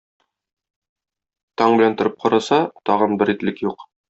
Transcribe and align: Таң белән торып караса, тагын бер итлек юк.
Таң 1.63 1.77
белән 1.81 1.99
торып 2.01 2.17
караса, 2.25 2.61
тагын 2.93 3.17
бер 3.23 3.35
итлек 3.37 3.65
юк. 3.71 3.89